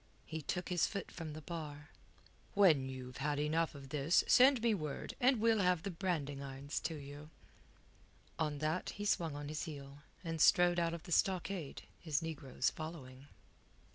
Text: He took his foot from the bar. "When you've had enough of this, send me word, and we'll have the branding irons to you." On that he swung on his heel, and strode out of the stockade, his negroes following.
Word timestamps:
He 0.25 0.41
took 0.41 0.69
his 0.69 0.87
foot 0.87 1.11
from 1.11 1.33
the 1.33 1.43
bar. 1.43 1.89
"When 2.55 2.89
you've 2.89 3.17
had 3.17 3.37
enough 3.37 3.75
of 3.75 3.89
this, 3.89 4.23
send 4.25 4.63
me 4.63 4.73
word, 4.73 5.13
and 5.19 5.39
we'll 5.39 5.59
have 5.59 5.83
the 5.83 5.91
branding 5.91 6.41
irons 6.41 6.79
to 6.85 6.95
you." 6.95 7.29
On 8.39 8.57
that 8.57 8.89
he 8.97 9.05
swung 9.05 9.35
on 9.35 9.47
his 9.47 9.65
heel, 9.65 9.99
and 10.23 10.41
strode 10.41 10.79
out 10.79 10.95
of 10.95 11.03
the 11.03 11.11
stockade, 11.11 11.83
his 11.99 12.19
negroes 12.19 12.71
following. 12.71 13.27